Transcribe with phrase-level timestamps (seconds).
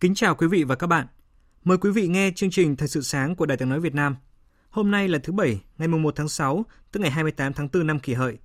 [0.00, 1.06] Kính chào quý vị và các bạn.
[1.64, 4.16] Mời quý vị nghe chương trình Thời sự sáng của Đài tiếng nói Việt Nam.
[4.70, 7.86] Hôm nay là thứ Bảy, ngày mùng 1 tháng 6, tức ngày 28 tháng 4
[7.86, 8.38] năm kỷ hợi.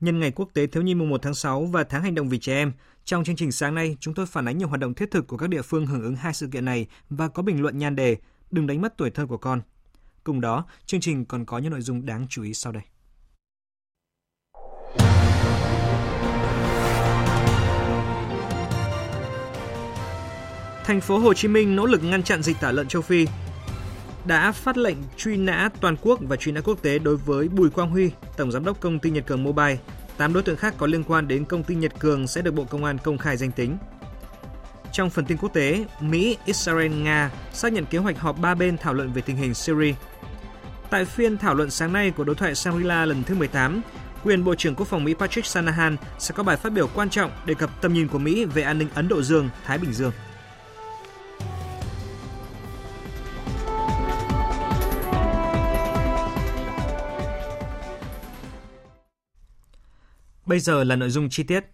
[0.00, 2.38] Nhân ngày quốc tế thiếu nhi mùng 1 tháng 6 và tháng hành động vì
[2.38, 2.72] trẻ em,
[3.04, 5.36] trong chương trình sáng nay chúng tôi phản ánh nhiều hoạt động thiết thực của
[5.36, 8.16] các địa phương hưởng ứng hai sự kiện này và có bình luận nhan đề
[8.50, 9.60] Đừng đánh mất tuổi thơ của con.
[10.24, 12.82] Cùng đó, chương trình còn có những nội dung đáng chú ý sau đây.
[20.86, 23.26] Thành phố Hồ Chí Minh nỗ lực ngăn chặn dịch tả lợn châu Phi.
[24.24, 27.70] Đã phát lệnh truy nã toàn quốc và truy nã quốc tế đối với Bùi
[27.70, 29.78] Quang Huy, tổng giám đốc công ty Nhật Cường Mobile.
[30.16, 32.64] tám đối tượng khác có liên quan đến công ty Nhật Cường sẽ được Bộ
[32.64, 33.76] Công an công khai danh tính.
[34.92, 38.78] Trong phần tin quốc tế, Mỹ, Israel, Nga xác nhận kế hoạch họp ba bên
[38.78, 39.94] thảo luận về tình hình Syria.
[40.90, 43.80] Tại phiên thảo luận sáng nay của đối thoại Shangri-La lần thứ 18,
[44.24, 47.30] quyền Bộ trưởng Quốc phòng Mỹ Patrick Shanahan sẽ có bài phát biểu quan trọng
[47.46, 50.12] đề cập tầm nhìn của Mỹ về an ninh Ấn Độ Dương, Thái Bình Dương.
[60.46, 61.64] Bây giờ là nội dung chi tiết.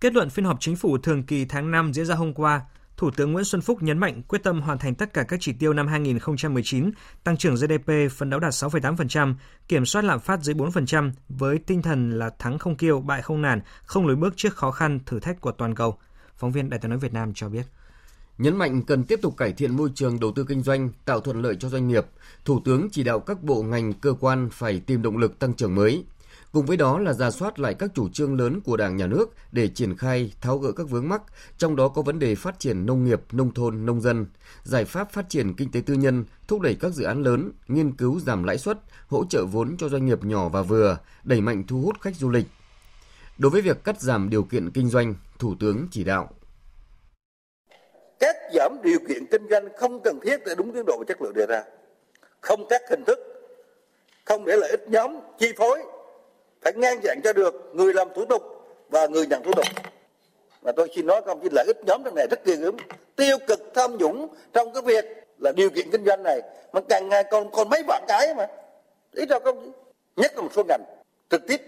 [0.00, 2.60] Kết luận phiên họp chính phủ thường kỳ tháng 5 diễn ra hôm qua,
[2.96, 5.52] Thủ tướng Nguyễn Xuân Phúc nhấn mạnh quyết tâm hoàn thành tất cả các chỉ
[5.52, 6.90] tiêu năm 2019,
[7.24, 9.34] tăng trưởng GDP phấn đấu đạt 6,8%,
[9.68, 13.42] kiểm soát lạm phát dưới 4% với tinh thần là thắng không kiêu, bại không
[13.42, 15.98] nản, không lùi bước trước khó khăn, thử thách của toàn cầu.
[16.36, 17.62] Phóng viên Đại tiếng nói Việt Nam cho biết.
[18.38, 21.42] Nhấn mạnh cần tiếp tục cải thiện môi trường đầu tư kinh doanh, tạo thuận
[21.42, 22.06] lợi cho doanh nghiệp,
[22.44, 25.74] Thủ tướng chỉ đạo các bộ ngành cơ quan phải tìm động lực tăng trưởng
[25.74, 26.04] mới,
[26.52, 29.26] Cùng với đó là ra soát lại các chủ trương lớn của Đảng nhà nước
[29.52, 31.22] để triển khai tháo gỡ các vướng mắc,
[31.58, 34.26] trong đó có vấn đề phát triển nông nghiệp, nông thôn, nông dân,
[34.62, 37.92] giải pháp phát triển kinh tế tư nhân, thúc đẩy các dự án lớn, nghiên
[37.92, 41.64] cứu giảm lãi suất, hỗ trợ vốn cho doanh nghiệp nhỏ và vừa, đẩy mạnh
[41.68, 42.46] thu hút khách du lịch.
[43.38, 46.30] Đối với việc cắt giảm điều kiện kinh doanh, Thủ tướng chỉ đạo.
[48.20, 51.22] Cắt giảm điều kiện kinh doanh không cần thiết để đúng tiến độ và chất
[51.22, 51.62] lượng đề ra.
[52.40, 53.18] Không các hình thức
[54.24, 55.82] không để lợi ích nhóm chi phối
[56.62, 58.42] phải ngăn chặn cho được người làm thủ tục
[58.88, 59.66] và người nhận thủ tục.
[60.62, 62.76] Và tôi xin nói không chỉ lợi ích nhóm trong này rất ghê gớm.
[63.16, 65.04] Tiêu cực tham nhũng trong cái việc
[65.38, 66.40] là điều kiện kinh doanh này.
[66.72, 68.46] Mà càng ngày còn còn mấy vạn cái mà.
[69.12, 69.72] Ý đâu công
[70.16, 70.82] nhất là một số ngành
[71.30, 71.60] trực tiếp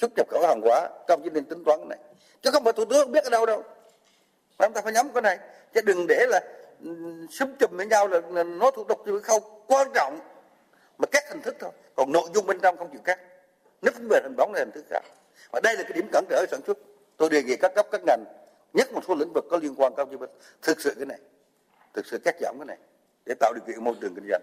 [0.00, 1.98] xuất nhập khẩu hàng hóa công chí nên tính toán cái này.
[2.42, 3.62] Chứ không phải thủ tướng không biết ở đâu đâu.
[4.58, 5.38] Mà chúng ta phải nhắm cái này.
[5.74, 6.40] Chứ đừng để là
[6.84, 6.90] ừ,
[7.30, 9.42] súng chùm với nhau là, là nói thủ tục thì không.
[9.66, 10.18] Quan trọng
[10.98, 11.70] mà các hình thức thôi.
[11.96, 13.18] Còn nội dung bên trong không chịu cắt
[13.82, 15.02] nứt về hình bóng là hình thức khác
[15.52, 16.78] và đây là cái điểm cản trở sản xuất
[17.16, 18.24] tôi đề nghị các cấp các ngành
[18.72, 20.16] nhất một số lĩnh vực có liên quan cao như
[20.62, 21.18] thực sự cái này
[21.94, 22.78] thực sự cắt giảm cái này
[23.26, 24.42] để tạo điều kiện môi trường kinh doanh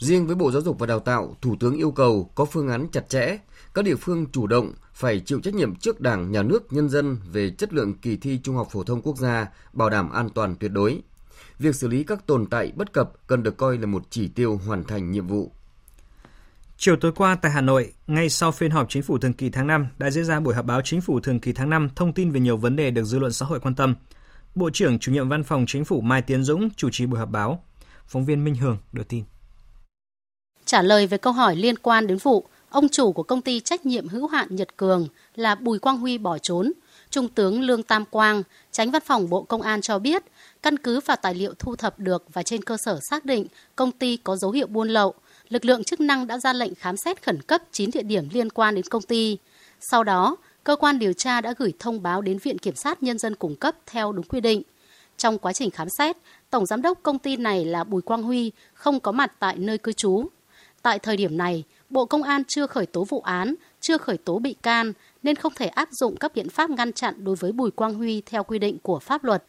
[0.00, 2.88] Riêng với Bộ Giáo dục và Đào tạo, Thủ tướng yêu cầu có phương án
[2.92, 3.38] chặt chẽ,
[3.74, 7.16] các địa phương chủ động phải chịu trách nhiệm trước Đảng, Nhà nước, nhân dân
[7.32, 10.56] về chất lượng kỳ thi Trung học phổ thông quốc gia, bảo đảm an toàn
[10.60, 11.02] tuyệt đối.
[11.58, 14.60] Việc xử lý các tồn tại bất cập cần được coi là một chỉ tiêu
[14.66, 15.52] hoàn thành nhiệm vụ.
[16.82, 19.66] Chiều tối qua tại Hà Nội, ngay sau phiên họp chính phủ thường kỳ tháng
[19.66, 22.30] 5 đã diễn ra buổi họp báo chính phủ thường kỳ tháng 5 thông tin
[22.30, 23.94] về nhiều vấn đề được dư luận xã hội quan tâm.
[24.54, 27.30] Bộ trưởng chủ nhiệm văn phòng chính phủ Mai Tiến Dũng chủ trì buổi họp
[27.30, 27.64] báo.
[28.06, 29.24] Phóng viên Minh Hường đưa tin.
[30.64, 33.86] Trả lời về câu hỏi liên quan đến vụ ông chủ của công ty trách
[33.86, 36.72] nhiệm hữu hạn Nhật Cường là Bùi Quang Huy bỏ trốn,
[37.10, 38.42] Trung tướng Lương Tam Quang,
[38.72, 40.22] tránh văn phòng Bộ Công an cho biết,
[40.62, 43.46] căn cứ vào tài liệu thu thập được và trên cơ sở xác định
[43.76, 45.14] công ty có dấu hiệu buôn lậu,
[45.50, 48.50] lực lượng chức năng đã ra lệnh khám xét khẩn cấp 9 địa điểm liên
[48.50, 49.38] quan đến công ty.
[49.80, 53.18] Sau đó, cơ quan điều tra đã gửi thông báo đến Viện Kiểm sát Nhân
[53.18, 54.62] dân cung cấp theo đúng quy định.
[55.16, 56.16] Trong quá trình khám xét,
[56.50, 59.78] Tổng Giám đốc công ty này là Bùi Quang Huy không có mặt tại nơi
[59.78, 60.26] cư trú.
[60.82, 64.38] Tại thời điểm này, Bộ Công an chưa khởi tố vụ án, chưa khởi tố
[64.38, 64.92] bị can,
[65.22, 68.22] nên không thể áp dụng các biện pháp ngăn chặn đối với Bùi Quang Huy
[68.26, 69.44] theo quy định của pháp luật.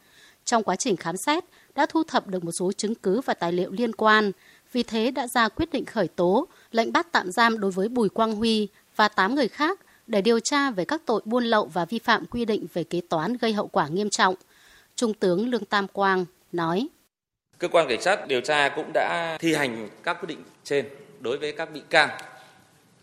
[0.46, 1.44] Trong quá trình khám xét,
[1.76, 4.32] đã thu thập được một số chứng cứ và tài liệu liên quan,
[4.72, 8.10] vì thế đã ra quyết định khởi tố, lệnh bắt tạm giam đối với Bùi
[8.10, 11.86] Quang Huy và 8 người khác để điều tra về các tội buôn lậu và
[11.86, 14.36] vi phạm quy định về kế toán gây hậu quả nghiêm trọng.
[14.96, 16.88] Trung tướng Lương Tam Quang nói:
[17.58, 20.86] Cơ quan cảnh sát điều tra cũng đã thi hành các quyết định trên
[21.20, 22.10] đối với các bị can.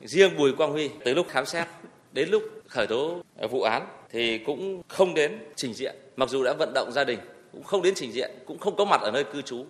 [0.00, 1.68] Riêng Bùi Quang Huy tới lúc khám xét
[2.12, 6.54] đến lúc khởi tố vụ án thì cũng không đến trình diện, mặc dù đã
[6.58, 7.18] vận động gia đình
[7.52, 9.66] cũng không đến trình diện, cũng không có mặt ở nơi cư trú.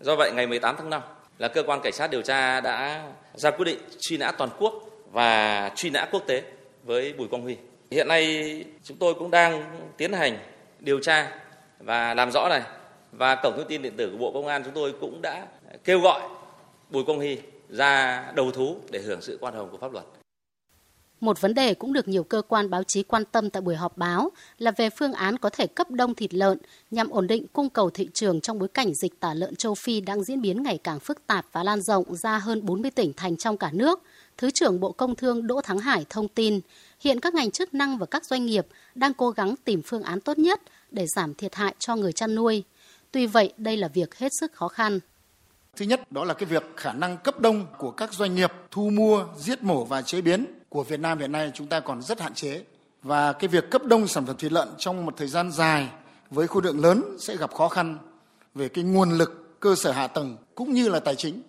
[0.00, 1.02] Do vậy ngày 18 tháng 5
[1.38, 4.74] là cơ quan cảnh sát điều tra đã ra quyết định truy nã toàn quốc
[5.12, 6.42] và truy nã quốc tế
[6.82, 7.56] với Bùi Quang Huy.
[7.90, 9.64] Hiện nay chúng tôi cũng đang
[9.96, 10.38] tiến hành
[10.80, 11.32] điều tra
[11.78, 12.62] và làm rõ này
[13.12, 15.46] và cổng thông tin điện tử của Bộ Công an chúng tôi cũng đã
[15.84, 16.20] kêu gọi
[16.90, 17.38] Bùi Quang Huy
[17.68, 20.04] ra đầu thú để hưởng sự quan hồng của pháp luật.
[21.22, 23.98] Một vấn đề cũng được nhiều cơ quan báo chí quan tâm tại buổi họp
[23.98, 26.58] báo là về phương án có thể cấp đông thịt lợn
[26.90, 30.00] nhằm ổn định cung cầu thị trường trong bối cảnh dịch tả lợn châu Phi
[30.00, 33.36] đang diễn biến ngày càng phức tạp và lan rộng ra hơn 40 tỉnh thành
[33.36, 34.02] trong cả nước.
[34.38, 36.60] Thứ trưởng Bộ Công Thương Đỗ Thắng Hải thông tin,
[37.00, 40.20] hiện các ngành chức năng và các doanh nghiệp đang cố gắng tìm phương án
[40.20, 40.60] tốt nhất
[40.90, 42.64] để giảm thiệt hại cho người chăn nuôi.
[43.12, 45.00] Tuy vậy, đây là việc hết sức khó khăn.
[45.76, 48.90] Thứ nhất đó là cái việc khả năng cấp đông của các doanh nghiệp thu
[48.90, 52.20] mua, giết mổ và chế biến của Việt Nam hiện nay chúng ta còn rất
[52.20, 52.62] hạn chế
[53.02, 55.88] và cái việc cấp đông sản phẩm thịt lợn trong một thời gian dài
[56.30, 57.98] với khối lượng lớn sẽ gặp khó khăn
[58.54, 61.42] về cái nguồn lực, cơ sở hạ tầng cũng như là tài chính.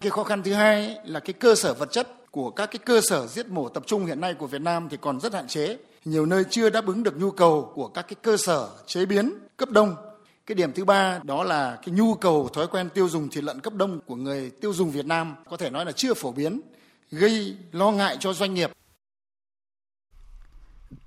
[0.00, 3.00] Cái khó khăn thứ hai là cái cơ sở vật chất của các cái cơ
[3.00, 5.78] sở giết mổ tập trung hiện nay của Việt Nam thì còn rất hạn chế.
[6.04, 9.32] Nhiều nơi chưa đáp ứng được nhu cầu của các cái cơ sở chế biến,
[9.56, 9.96] cấp đông.
[10.46, 13.60] Cái điểm thứ ba đó là cái nhu cầu, thói quen tiêu dùng thịt lợn
[13.60, 16.60] cấp đông của người tiêu dùng Việt Nam có thể nói là chưa phổ biến
[17.10, 18.70] gây lo ngại cho doanh nghiệp.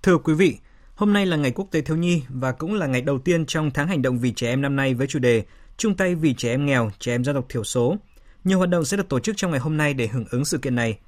[0.03, 0.57] Thưa quý vị,
[0.95, 3.71] hôm nay là ngày quốc tế thiếu nhi và cũng là ngày đầu tiên trong
[3.71, 5.43] tháng hành động vì trẻ em năm nay với chủ đề
[5.77, 7.95] chung tay vì trẻ em nghèo, trẻ em dân tộc thiểu số.
[8.43, 10.57] Nhiều hoạt động sẽ được tổ chức trong ngày hôm nay để hưởng ứng sự
[10.57, 10.99] kiện này.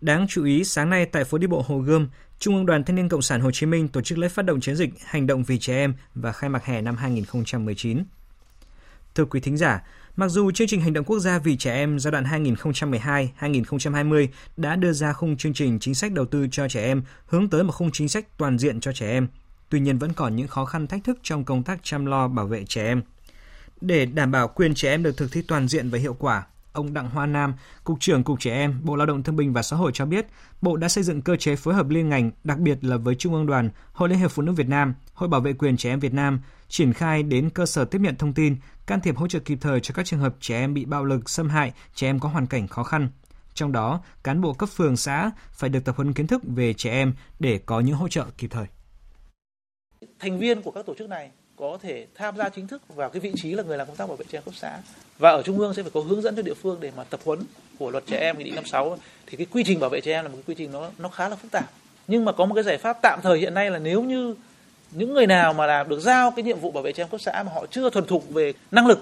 [0.00, 2.08] Đáng chú ý, sáng nay tại phố đi bộ Hồ Gươm,
[2.38, 4.60] Trung ương Đoàn Thanh niên Cộng sản Hồ Chí Minh tổ chức lễ phát động
[4.60, 8.04] chiến dịch Hành động vì trẻ em và khai mạc hè năm 2019.
[9.14, 9.82] Thưa quý thính giả,
[10.18, 14.76] Mặc dù chương trình hành động quốc gia vì trẻ em giai đoạn 2012-2020 đã
[14.76, 17.72] đưa ra khung chương trình chính sách đầu tư cho trẻ em hướng tới một
[17.72, 19.28] khung chính sách toàn diện cho trẻ em,
[19.68, 22.46] tuy nhiên vẫn còn những khó khăn thách thức trong công tác chăm lo bảo
[22.46, 23.02] vệ trẻ em.
[23.80, 26.94] Để đảm bảo quyền trẻ em được thực thi toàn diện và hiệu quả, ông
[26.94, 29.76] Đặng Hoa Nam, Cục trưởng Cục Trẻ Em, Bộ Lao động Thương binh và Xã
[29.76, 30.26] hội cho biết,
[30.62, 33.34] Bộ đã xây dựng cơ chế phối hợp liên ngành, đặc biệt là với Trung
[33.34, 36.00] ương đoàn, Hội Liên hiệp Phụ nữ Việt Nam, Hội Bảo vệ quyền trẻ em
[36.00, 38.56] Việt Nam, triển khai đến cơ sở tiếp nhận thông tin,
[38.86, 41.30] can thiệp hỗ trợ kịp thời cho các trường hợp trẻ em bị bạo lực,
[41.30, 43.08] xâm hại, trẻ em có hoàn cảnh khó khăn.
[43.54, 46.90] Trong đó, cán bộ cấp phường xã phải được tập huấn kiến thức về trẻ
[46.90, 48.66] em để có những hỗ trợ kịp thời.
[50.18, 53.20] Thành viên của các tổ chức này có thể tham gia chính thức vào cái
[53.20, 54.78] vị trí là người làm công tác bảo vệ trẻ em cấp xã.
[55.18, 57.20] Và ở trung ương sẽ phải có hướng dẫn cho địa phương để mà tập
[57.24, 57.40] huấn
[57.78, 60.24] của luật trẻ em nghị định 56 thì cái quy trình bảo vệ trẻ em
[60.24, 61.70] là một cái quy trình nó nó khá là phức tạp.
[62.08, 64.34] Nhưng mà có một cái giải pháp tạm thời hiện nay là nếu như
[64.90, 67.20] những người nào mà làm được giao cái nhiệm vụ bảo vệ trẻ em cấp
[67.20, 68.98] xã mà họ chưa thuần thục về năng lực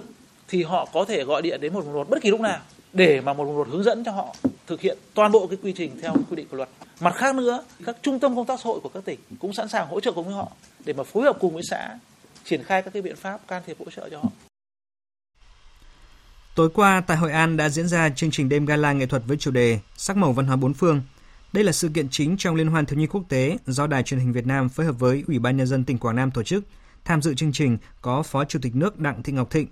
[0.49, 2.59] thì họ có thể gọi điện đến một một bất kỳ lúc nào
[2.93, 4.35] để mà một một hướng dẫn cho họ
[4.67, 6.69] thực hiện toàn bộ cái quy trình theo quy định của luật.
[7.01, 9.69] Mặt khác nữa, các trung tâm công tác xã hội của các tỉnh cũng sẵn
[9.69, 10.49] sàng hỗ trợ cùng với họ
[10.85, 11.99] để mà phối hợp cùng với xã
[12.45, 14.29] triển khai các cái biện pháp can thiệp hỗ trợ cho họ.
[16.55, 19.37] Tối qua tại Hội An đã diễn ra chương trình đêm gala nghệ thuật với
[19.37, 21.03] chủ đề Sắc màu văn hóa bốn phương.
[21.53, 24.21] Đây là sự kiện chính trong Liên hoan thiếu nhi quốc tế do Đài truyền
[24.21, 26.65] hình Việt Nam phối hợp với Ủy ban nhân dân tỉnh Quảng Nam tổ chức.
[27.05, 29.69] Tham dự chương trình có Phó Chủ tịch nước Đặng Thị Ngọc Thịnh.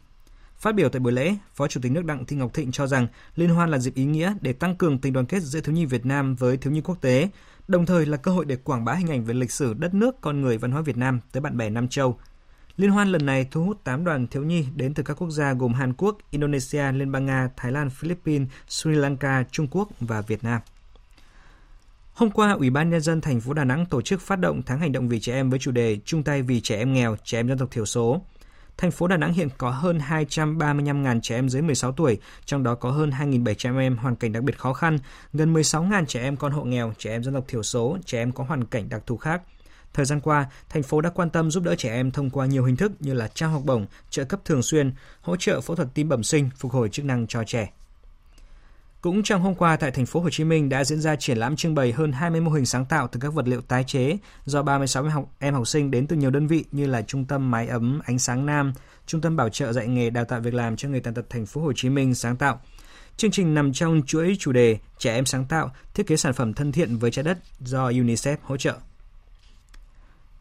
[0.58, 3.06] Phát biểu tại buổi lễ, Phó Chủ tịch nước Đặng Thị Ngọc Thịnh cho rằng
[3.36, 5.84] liên hoan là dịp ý nghĩa để tăng cường tình đoàn kết giữa thiếu nhi
[5.84, 7.28] Việt Nam với thiếu nhi quốc tế,
[7.68, 10.20] đồng thời là cơ hội để quảng bá hình ảnh về lịch sử đất nước,
[10.20, 12.18] con người, văn hóa Việt Nam tới bạn bè Nam châu,
[12.82, 15.52] Liên hoan lần này thu hút 8 đoàn thiếu nhi đến từ các quốc gia
[15.52, 20.20] gồm Hàn Quốc, Indonesia, Liên bang Nga, Thái Lan, Philippines, Sri Lanka, Trung Quốc và
[20.20, 20.60] Việt Nam.
[22.14, 24.78] Hôm qua, Ủy ban Nhân dân thành phố Đà Nẵng tổ chức phát động tháng
[24.78, 27.38] hành động vì trẻ em với chủ đề Chung tay vì trẻ em nghèo, trẻ
[27.38, 28.20] em dân tộc thiểu số.
[28.76, 32.74] Thành phố Đà Nẵng hiện có hơn 235.000 trẻ em dưới 16 tuổi, trong đó
[32.74, 34.98] có hơn 2.700 em hoàn cảnh đặc biệt khó khăn,
[35.32, 38.32] gần 16.000 trẻ em con hộ nghèo, trẻ em dân tộc thiểu số, trẻ em
[38.32, 39.42] có hoàn cảnh đặc thù khác–
[39.94, 42.64] Thời gian qua, thành phố đã quan tâm giúp đỡ trẻ em thông qua nhiều
[42.64, 45.88] hình thức như là trao học bổng, trợ cấp thường xuyên, hỗ trợ phẫu thuật
[45.94, 47.72] tim bẩm sinh, phục hồi chức năng cho trẻ.
[49.02, 51.56] Cũng trong hôm qua tại thành phố Hồ Chí Minh đã diễn ra triển lãm
[51.56, 54.62] trưng bày hơn 20 mô hình sáng tạo từ các vật liệu tái chế do
[54.62, 57.50] 36 em học, em học sinh đến từ nhiều đơn vị như là Trung tâm
[57.50, 58.72] Mái ấm Ánh sáng Nam,
[59.06, 61.46] Trung tâm Bảo trợ dạy nghề đào tạo việc làm cho người tàn tật thành
[61.46, 62.60] phố Hồ Chí Minh sáng tạo.
[63.16, 66.54] Chương trình nằm trong chuỗi chủ đề Trẻ em sáng tạo, thiết kế sản phẩm
[66.54, 68.74] thân thiện với trái đất do UNICEF hỗ trợ.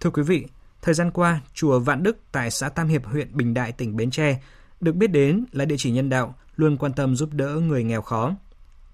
[0.01, 0.45] Thưa quý vị,
[0.81, 4.11] thời gian qua, chùa Vạn Đức tại xã Tam Hiệp, huyện Bình Đại, tỉnh Bến
[4.11, 4.41] Tre
[4.79, 8.01] được biết đến là địa chỉ nhân đạo, luôn quan tâm giúp đỡ người nghèo
[8.01, 8.35] khó.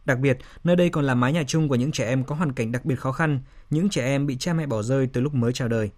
[0.05, 2.53] Đặc biệt, nơi đây còn là mái nhà chung của những trẻ em có hoàn
[2.53, 5.33] cảnh đặc biệt khó khăn, những trẻ em bị cha mẹ bỏ rơi từ lúc
[5.33, 5.91] mới chào đời.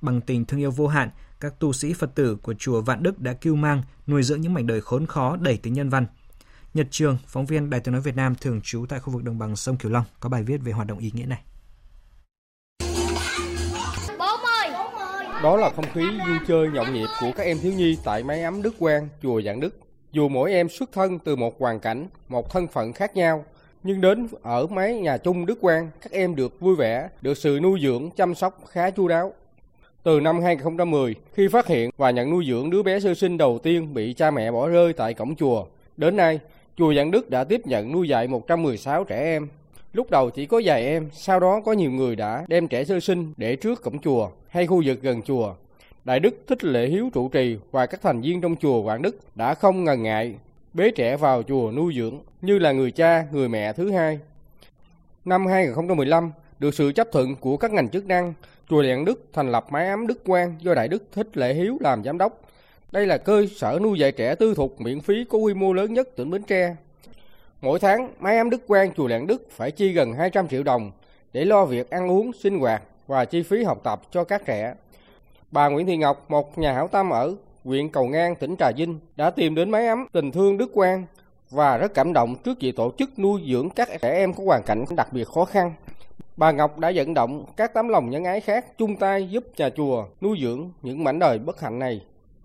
[0.00, 3.20] Bằng tình thương yêu vô hạn, các tu sĩ Phật tử của chùa Vạn Đức
[3.20, 6.06] đã cứu mang, nuôi dưỡng những mảnh đời khốn khó đầy tính nhân văn.
[6.74, 9.38] Nhật Trường, phóng viên Đài tiếng nói Việt Nam thường trú tại khu vực đồng
[9.38, 11.42] bằng sông Cửu Long có bài viết về hoạt động ý nghĩa này.
[15.42, 18.42] Đó là không khí vui chơi nhộn nhịp của các em thiếu nhi tại mái
[18.42, 19.78] ấm Đức Quang, chùa Giảng Đức.
[20.12, 23.44] Dù mỗi em xuất thân từ một hoàn cảnh, một thân phận khác nhau,
[23.82, 27.58] nhưng đến ở mái nhà chung Đức Quang, các em được vui vẻ, được sự
[27.62, 29.32] nuôi dưỡng, chăm sóc khá chu đáo.
[30.02, 33.58] Từ năm 2010, khi phát hiện và nhận nuôi dưỡng đứa bé sơ sinh đầu
[33.62, 35.64] tiên bị cha mẹ bỏ rơi tại cổng chùa,
[35.96, 36.40] đến nay,
[36.76, 39.48] chùa Giảng Đức đã tiếp nhận nuôi dạy 116 trẻ em.
[39.92, 43.00] Lúc đầu chỉ có vài em, sau đó có nhiều người đã đem trẻ sơ
[43.00, 45.54] sinh để trước cổng chùa hay khu vực gần chùa.
[46.04, 49.36] Đại Đức Thích Lệ Hiếu trụ trì và các thành viên trong chùa Quảng Đức
[49.36, 50.34] đã không ngần ngại
[50.74, 54.18] bế trẻ vào chùa nuôi dưỡng như là người cha, người mẹ thứ hai.
[55.24, 58.34] Năm 2015, được sự chấp thuận của các ngành chức năng,
[58.70, 61.76] chùa Lạng Đức thành lập mái ấm Đức Quang do Đại Đức Thích Lệ Hiếu
[61.80, 62.40] làm giám đốc.
[62.92, 65.94] Đây là cơ sở nuôi dạy trẻ tư thục miễn phí có quy mô lớn
[65.94, 66.76] nhất tỉnh Bến Tre.
[67.60, 70.90] Mỗi tháng, mái ấm Đức Quang chùa Lạng Đức phải chi gần 200 triệu đồng
[71.32, 74.74] để lo việc ăn uống, sinh hoạt và chi phí học tập cho các trẻ.
[75.50, 77.34] Bà Nguyễn Thị Ngọc, một nhà hảo tâm ở
[77.64, 81.06] huyện Cầu Ngang, tỉnh Trà Vinh, đã tìm đến mái ấm tình thương Đức Quang
[81.50, 84.62] và rất cảm động trước việc tổ chức nuôi dưỡng các trẻ em có hoàn
[84.62, 85.72] cảnh đặc biệt khó khăn.
[86.36, 89.70] Bà Ngọc đã vận động các tấm lòng nhân ái khác chung tay giúp nhà
[89.70, 92.00] chùa nuôi dưỡng những mảnh đời bất hạnh này.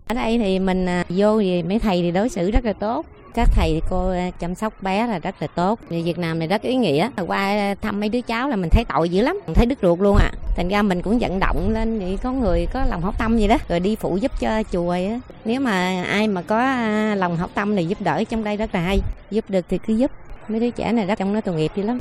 [0.08, 3.06] Ở đây thì mình à, vô thì mấy thầy thì đối xử rất là tốt.
[3.34, 5.80] Các thầy cô à, chăm sóc bé là rất là tốt.
[5.88, 7.10] Việt Nam này rất ý nghĩa.
[7.26, 9.78] Qua à, thăm mấy đứa cháu là mình thấy tội dữ lắm, mình thấy đứt
[9.82, 10.32] ruột luôn à.
[10.56, 13.48] Thành ra mình cũng vận động lên thì có người có lòng hảo tâm gì
[13.48, 15.20] đó, rồi đi phụ giúp cho chùa á.
[15.44, 16.76] Nếu mà ai mà có
[17.14, 19.00] lòng hảo tâm thì giúp đỡ trong đây rất là hay.
[19.30, 20.10] Giúp được thì cứ giúp.
[20.48, 21.98] Mấy đứa trẻ này rất trong nó tội nghiệp dữ lắm.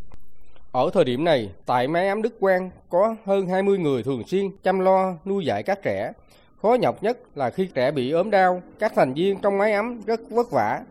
[0.71, 4.45] Ở thời điểm này, tại mái ấm Đức Quang có hơn 20 người thường xuyên
[4.63, 6.11] chăm lo nuôi dạy các trẻ.
[6.63, 10.01] Khó nhọc nhất là khi trẻ bị ốm đau, các thành viên trong mái ấm
[10.05, 10.81] rất vất vả.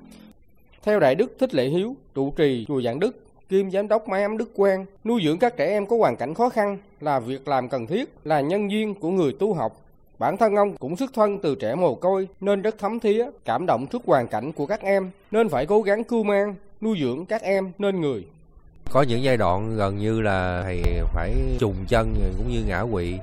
[0.82, 4.22] Theo Đại Đức Thích Lệ Hiếu, trụ trì chùa Giảng Đức, kiêm giám đốc mái
[4.22, 7.48] ấm Đức Quang, nuôi dưỡng các trẻ em có hoàn cảnh khó khăn là việc
[7.48, 9.76] làm cần thiết, là nhân duyên của người tu học.
[10.18, 13.66] Bản thân ông cũng xuất thân từ trẻ mồ côi nên rất thấm thía, cảm
[13.66, 17.26] động trước hoàn cảnh của các em, nên phải cố gắng cưu mang, nuôi dưỡng
[17.26, 18.24] các em nên người
[18.92, 20.82] có những giai đoạn gần như là thầy
[21.14, 23.18] phải trùng chân cũng như ngã quỵ.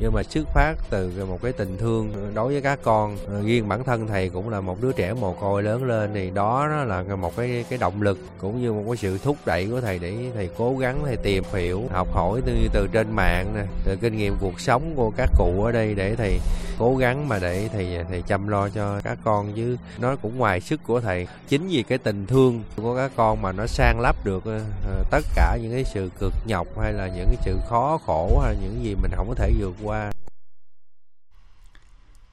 [0.00, 3.68] Nhưng mà xuất phát từ một cái tình thương đối với các con ờ, riêng
[3.68, 7.02] bản thân thầy cũng là một đứa trẻ mồ côi lớn lên thì đó là
[7.16, 10.14] một cái cái động lực cũng như một cái sự thúc đẩy của thầy để
[10.34, 14.16] thầy cố gắng thầy tìm hiểu, học hỏi từ từ trên mạng nè, từ kinh
[14.16, 16.38] nghiệm cuộc sống của các cụ ở đây để thầy
[16.78, 20.60] cố gắng mà để thầy thầy chăm lo cho các con chứ nó cũng ngoài
[20.60, 24.24] sức của thầy chính vì cái tình thương của các con mà nó sang lấp
[24.24, 27.58] được ờ, ờ, tất cả những cái sự cực nhọc hay là những cái sự
[27.68, 30.12] khó khổ hay là những gì mình không có thể vượt qua.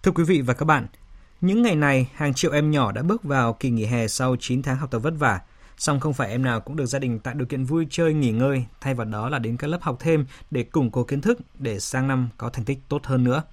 [0.04, 0.88] Thưa quý vị và các bạn,
[1.42, 4.62] những ngày này hàng triệu em nhỏ đã bước vào kỳ nghỉ hè sau 9
[4.62, 5.40] tháng học tập vất vả.
[5.78, 8.32] Song không phải em nào cũng được gia đình tạo điều kiện vui chơi nghỉ
[8.32, 11.40] ngơi, thay vào đó là đến các lớp học thêm để củng cố kiến thức
[11.60, 13.44] để sang năm có thành tích tốt hơn nữa.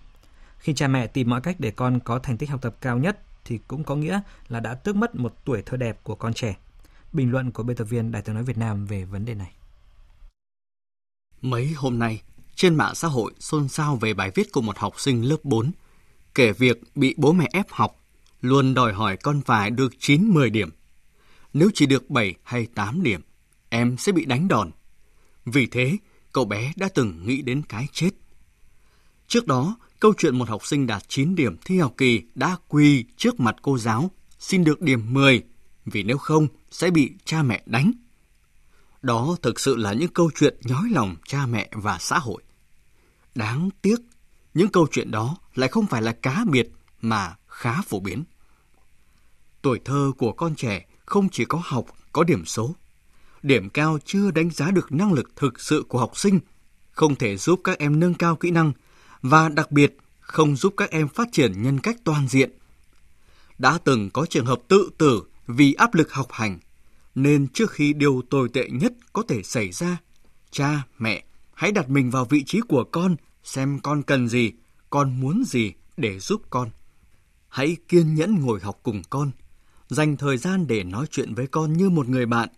[0.59, 3.23] Khi cha mẹ tìm mọi cách để con có thành tích học tập cao nhất
[3.45, 6.57] thì cũng có nghĩa là đã tước mất một tuổi thơ đẹp của con trẻ.
[7.13, 9.53] Bình luận của biên tập viên Đài tiếng nói Việt Nam về vấn đề này.
[11.41, 12.23] Mấy hôm nay,
[12.55, 15.71] trên mạng xã hội xôn xao về bài viết của một học sinh lớp 4,
[16.35, 18.05] kể việc bị bố mẹ ép học,
[18.41, 20.71] luôn đòi hỏi con phải được 9-10 điểm.
[21.55, 23.21] Nếu chỉ được 7 hay 8 điểm,
[23.69, 24.71] em sẽ bị đánh đòn.
[25.45, 25.97] Vì thế,
[26.33, 28.11] cậu bé đã từng nghĩ đến cái chết.
[29.27, 33.05] Trước đó, câu chuyện một học sinh đạt 9 điểm thi học kỳ đã quỳ
[33.17, 35.43] trước mặt cô giáo, xin được điểm 10
[35.87, 37.93] vì nếu không sẽ bị cha mẹ đánh.
[39.03, 42.43] Đó thực sự là những câu chuyện nhói lòng cha mẹ và xã hội.
[43.35, 43.97] Đáng tiếc,
[44.55, 48.25] những câu chuyện đó lại không phải là cá biệt mà khá phổ biến.
[49.63, 52.75] Tuổi thơ của con trẻ không chỉ có học, có điểm số.
[53.43, 56.41] Điểm cao chưa đánh giá được năng lực thực sự của học sinh,
[56.91, 58.73] không thể giúp các em nâng cao kỹ năng
[59.23, 62.51] và đặc biệt không giúp các em phát triển nhân cách toàn diện.
[63.59, 66.59] Đã từng có trường hợp tự tử vì áp lực học hành,
[67.15, 69.99] nên trước khi điều tồi tệ nhất có thể xảy ra,
[70.51, 74.53] cha, mẹ hãy đặt mình vào vị trí của con, xem con cần gì,
[74.91, 76.71] con muốn gì để giúp con.
[77.49, 79.31] Hãy kiên nhẫn ngồi học cùng con,
[79.89, 82.49] dành thời gian để nói chuyện với con như một người bạn,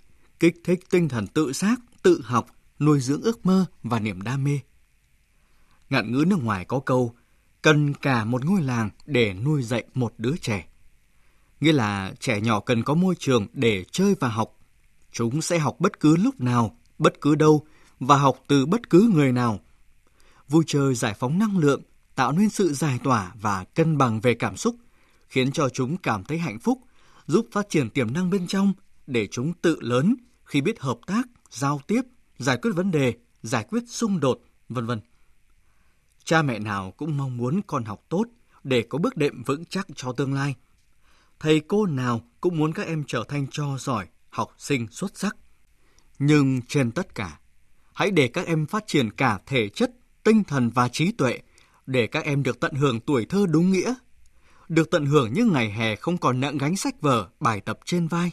[0.40, 2.46] kích thích tinh thần tự giác, tự học,
[2.78, 4.58] nuôi dưỡng ước mơ và niềm đam mê.
[5.90, 7.14] Ngạn ngữ nước ngoài có câu,
[7.62, 10.70] cần cả một ngôi làng để nuôi dạy một đứa trẻ
[11.60, 14.58] nghĩa là trẻ nhỏ cần có môi trường để chơi và học.
[15.12, 17.66] Chúng sẽ học bất cứ lúc nào, bất cứ đâu
[18.00, 19.60] và học từ bất cứ người nào.
[20.48, 21.82] Vui chơi giải phóng năng lượng,
[22.14, 24.76] tạo nên sự giải tỏa và cân bằng về cảm xúc,
[25.28, 26.78] khiến cho chúng cảm thấy hạnh phúc,
[27.26, 28.72] giúp phát triển tiềm năng bên trong
[29.06, 32.02] để chúng tự lớn khi biết hợp tác, giao tiếp,
[32.38, 35.00] giải quyết vấn đề, giải quyết xung đột, vân vân.
[36.30, 38.24] Cha mẹ nào cũng mong muốn con học tốt
[38.64, 40.54] để có bước đệm vững chắc cho tương lai.
[41.40, 45.36] Thầy cô nào cũng muốn các em trở thành cho giỏi, học sinh xuất sắc.
[46.18, 47.38] Nhưng trên tất cả,
[47.94, 49.90] hãy để các em phát triển cả thể chất,
[50.24, 51.38] tinh thần và trí tuệ
[51.86, 53.94] để các em được tận hưởng tuổi thơ đúng nghĩa,
[54.68, 58.08] được tận hưởng những ngày hè không còn nặng gánh sách vở, bài tập trên
[58.08, 58.30] vai.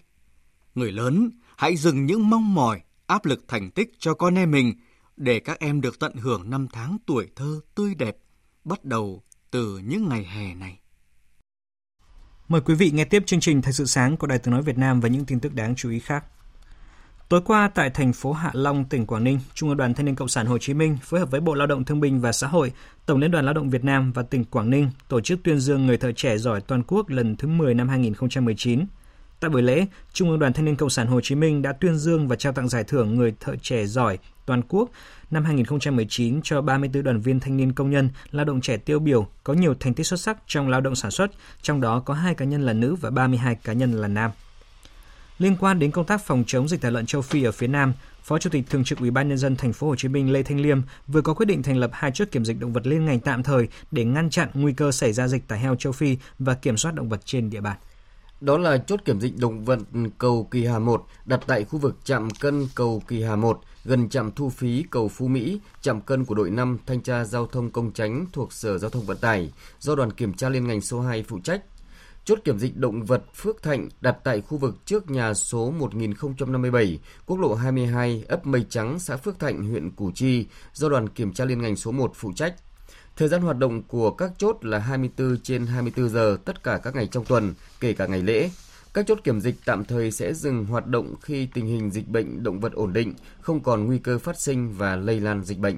[0.75, 4.73] Người lớn, hãy dừng những mong mỏi, áp lực thành tích cho con em mình
[5.17, 8.17] để các em được tận hưởng năm tháng tuổi thơ tươi đẹp,
[8.63, 10.79] bắt đầu từ những ngày hè này.
[12.47, 14.77] Mời quý vị nghe tiếp chương trình Thời sự sáng của Đài Tiếng Nói Việt
[14.77, 16.25] Nam và những tin tức đáng chú ý khác.
[17.29, 20.15] Tối qua tại thành phố Hạ Long, tỉnh Quảng Ninh, Trung ương Đoàn Thanh niên
[20.15, 22.47] Cộng sản Hồ Chí Minh phối hợp với Bộ Lao động Thương binh và Xã
[22.47, 22.71] hội,
[23.05, 25.85] Tổng Liên đoàn Lao động Việt Nam và tỉnh Quảng Ninh tổ chức tuyên dương
[25.85, 28.85] người thợ trẻ giỏi toàn quốc lần thứ 10 năm 2019.
[29.39, 31.97] Tại buổi lễ, Trung ương Đoàn Thanh niên Cộng sản Hồ Chí Minh đã tuyên
[31.97, 34.89] dương và trao tặng giải thưởng người thợ trẻ giỏi toàn quốc
[35.31, 39.27] năm 2019 cho 34 đoàn viên thanh niên công nhân, lao động trẻ tiêu biểu
[39.43, 42.35] có nhiều thành tích xuất sắc trong lao động sản xuất, trong đó có 2
[42.35, 44.31] cá nhân là nữ và 32 cá nhân là nam.
[45.39, 47.93] Liên quan đến công tác phòng chống dịch tả lợn châu Phi ở phía Nam,
[48.23, 50.43] Phó Chủ tịch Thường trực Ủy ban nhân dân thành phố Hồ Chí Minh Lê
[50.43, 53.05] Thanh Liêm vừa có quyết định thành lập hai chốt kiểm dịch động vật liên
[53.05, 56.17] ngành tạm thời để ngăn chặn nguy cơ xảy ra dịch tả heo châu Phi
[56.39, 57.77] và kiểm soát động vật trên địa bàn.
[58.41, 59.79] Đó là chốt kiểm dịch động vật
[60.17, 64.09] cầu Kỳ Hà 1 đặt tại khu vực trạm cân cầu Kỳ Hà 1 gần
[64.09, 67.71] trạm thu phí cầu Phú Mỹ, trạm cân của đội 5 thanh tra giao thông
[67.71, 71.01] công tránh thuộc Sở Giao thông Vận tải do đoàn kiểm tra liên ngành số
[71.01, 71.61] 2 phụ trách.
[72.25, 76.99] Chốt kiểm dịch động vật Phước Thạnh đặt tại khu vực trước nhà số 1057,
[77.25, 81.33] quốc lộ 22, ấp Mây Trắng, xã Phước Thạnh, huyện Củ Chi, do đoàn kiểm
[81.33, 82.55] tra liên ngành số 1 phụ trách.
[83.17, 86.95] Thời gian hoạt động của các chốt là 24 trên 24 giờ tất cả các
[86.95, 88.49] ngày trong tuần, kể cả ngày lễ.
[88.93, 92.43] Các chốt kiểm dịch tạm thời sẽ dừng hoạt động khi tình hình dịch bệnh
[92.43, 95.77] động vật ổn định, không còn nguy cơ phát sinh và lây lan dịch bệnh.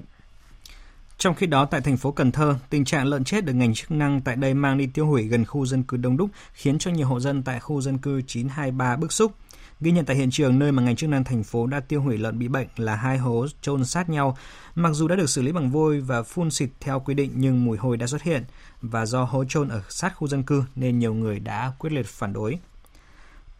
[1.18, 3.92] Trong khi đó, tại thành phố Cần Thơ, tình trạng lợn chết được ngành chức
[3.92, 6.92] năng tại đây mang đi tiêu hủy gần khu dân cư đông đúc khiến cho
[6.92, 9.32] nhiều hộ dân tại khu dân cư 923 bức xúc.
[9.82, 12.18] Ghi nhận tại hiện trường nơi mà ngành chức năng thành phố đã tiêu hủy
[12.18, 14.38] lợn bị bệnh là hai hố chôn sát nhau.
[14.76, 17.66] Mặc dù đã được xử lý bằng vôi và phun xịt theo quy định nhưng
[17.66, 18.44] mùi hôi đã xuất hiện
[18.82, 22.06] và do hố chôn ở sát khu dân cư nên nhiều người đã quyết liệt
[22.06, 22.60] phản đối.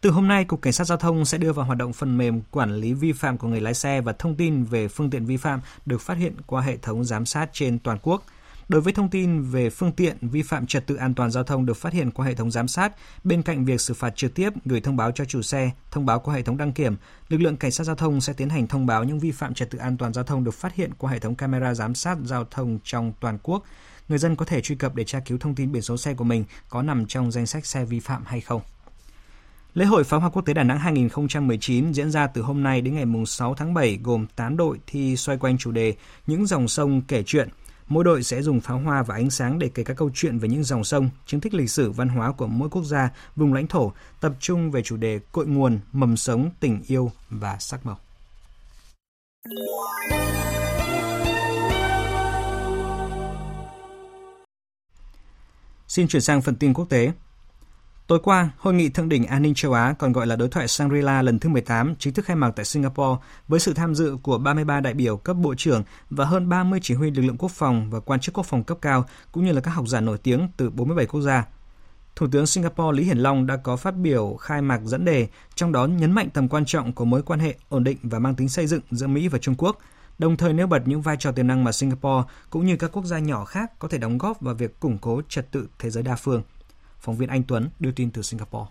[0.00, 2.40] Từ hôm nay, Cục Cảnh sát Giao thông sẽ đưa vào hoạt động phần mềm
[2.50, 5.36] quản lý vi phạm của người lái xe và thông tin về phương tiện vi
[5.36, 8.24] phạm được phát hiện qua hệ thống giám sát trên toàn quốc.
[8.70, 11.66] Đối với thông tin về phương tiện vi phạm trật tự an toàn giao thông
[11.66, 12.92] được phát hiện qua hệ thống giám sát,
[13.24, 16.20] bên cạnh việc xử phạt trực tiếp gửi thông báo cho chủ xe, thông báo
[16.20, 16.96] qua hệ thống đăng kiểm,
[17.28, 19.70] lực lượng cảnh sát giao thông sẽ tiến hành thông báo những vi phạm trật
[19.70, 22.44] tự an toàn giao thông được phát hiện qua hệ thống camera giám sát giao
[22.50, 23.64] thông trong toàn quốc.
[24.08, 26.24] Người dân có thể truy cập để tra cứu thông tin biển số xe của
[26.24, 28.62] mình có nằm trong danh sách xe vi phạm hay không.
[29.74, 32.94] Lễ hội pháo hoa quốc tế Đà Nẵng 2019 diễn ra từ hôm nay đến
[32.94, 35.94] ngày 6 tháng 7 gồm 8 đội thi xoay quanh chủ đề
[36.26, 37.48] Những dòng sông kể chuyện.
[37.90, 40.48] Mỗi đội sẽ dùng pháo hoa và ánh sáng để kể các câu chuyện về
[40.48, 43.66] những dòng sông, chứng tích lịch sử văn hóa của mỗi quốc gia, vùng lãnh
[43.66, 47.98] thổ, tập trung về chủ đề cội nguồn, mầm sống, tình yêu và sắc màu.
[55.88, 57.12] Xin chuyển sang phần tin quốc tế.
[58.10, 60.66] Tối qua, Hội nghị Thượng đỉnh An ninh châu Á, còn gọi là đối thoại
[60.66, 64.38] Shangri-La lần thứ 18, chính thức khai mạc tại Singapore với sự tham dự của
[64.38, 67.90] 33 đại biểu cấp bộ trưởng và hơn 30 chỉ huy lực lượng quốc phòng
[67.90, 70.48] và quan chức quốc phòng cấp cao, cũng như là các học giả nổi tiếng
[70.56, 71.46] từ 47 quốc gia.
[72.16, 75.72] Thủ tướng Singapore Lý Hiển Long đã có phát biểu khai mạc dẫn đề, trong
[75.72, 78.48] đó nhấn mạnh tầm quan trọng của mối quan hệ ổn định và mang tính
[78.48, 79.78] xây dựng giữa Mỹ và Trung Quốc,
[80.18, 83.04] đồng thời nêu bật những vai trò tiềm năng mà Singapore cũng như các quốc
[83.04, 86.02] gia nhỏ khác có thể đóng góp vào việc củng cố trật tự thế giới
[86.02, 86.42] đa phương.
[87.00, 88.70] Phóng viên Anh Tuấn đưa tin từ Singapore.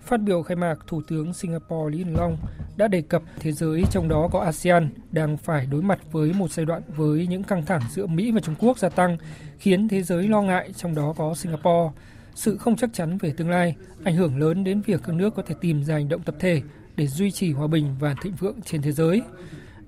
[0.00, 2.36] Phát biểu khai mạc, Thủ tướng Singapore Lý Hiển Long
[2.76, 6.50] đã đề cập thế giới trong đó có ASEAN đang phải đối mặt với một
[6.50, 9.16] giai đoạn với những căng thẳng giữa Mỹ và Trung Quốc gia tăng,
[9.58, 11.90] khiến thế giới lo ngại trong đó có Singapore.
[12.34, 15.42] Sự không chắc chắn về tương lai ảnh hưởng lớn đến việc các nước có
[15.46, 16.62] thể tìm ra hành động tập thể
[16.96, 19.22] để duy trì hòa bình và thịnh vượng trên thế giới.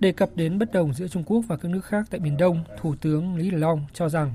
[0.01, 2.65] Đề cập đến bất đồng giữa Trung Quốc và các nước khác tại Biển Đông,
[2.81, 4.33] Thủ tướng Lý Hiển Long cho rằng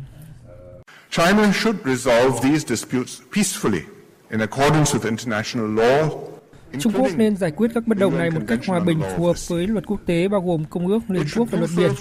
[1.09, 3.87] China should resolve these disputes peacefully
[4.29, 6.38] in accordance with international law.
[6.79, 9.47] Trung Quốc nên giải quyết các bất đồng này một cách hòa bình phù hợp
[9.47, 11.91] với luật quốc tế bao gồm Công ước Liên Quốc về luật biển.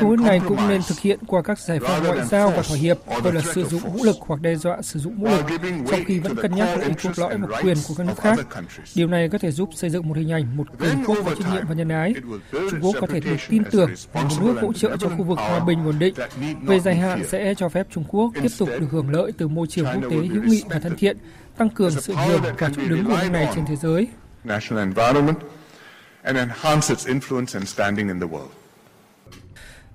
[0.00, 2.76] Công ước này cũng nên thực hiện qua các giải pháp ngoại giao và thỏa
[2.76, 5.44] hiệp, gọi là sử dụng vũ lực hoặc đe dọa sử dụng vũ lực,
[5.90, 8.38] trong khi vẫn cân nhắc lợi ích cốt lõi và quyền của các nước khác.
[8.94, 11.52] Điều này có thể giúp xây dựng một hình ảnh một cường quốc có trách
[11.52, 12.14] nhiệm và nhân ái.
[12.52, 15.38] Trung Quốc có thể được tin tưởng là một nước hỗ trợ cho khu vực
[15.38, 16.14] hòa bình ổn định.
[16.62, 19.66] Về dài hạn sẽ cho phép Trung Quốc tiếp tục được hưởng lợi từ môi
[19.66, 21.16] trường quốc tế hữu nghị và thân thiện,
[21.56, 24.08] tăng cường sự nhường và chỗ đứng của nước này trên thế giới.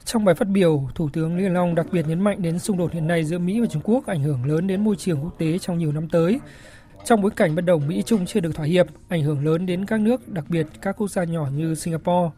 [0.05, 2.77] Trong bài phát biểu, Thủ tướng Lý Hiển Long đặc biệt nhấn mạnh đến xung
[2.77, 5.35] đột hiện nay giữa Mỹ và Trung Quốc ảnh hưởng lớn đến môi trường quốc
[5.37, 6.39] tế trong nhiều năm tới.
[7.05, 9.99] Trong bối cảnh bất đồng Mỹ-Trung chưa được thỏa hiệp, ảnh hưởng lớn đến các
[9.99, 12.29] nước, đặc biệt các quốc gia nhỏ như Singapore.